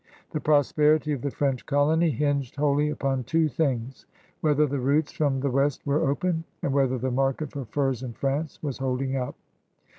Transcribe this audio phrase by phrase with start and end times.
[0.31, 4.07] The prosper ity of the Frendi colony hinged wholly upon two things:
[4.39, 8.13] whether the routes from the West were open, and whether the market for furs in
[8.13, 9.35] France was holding up.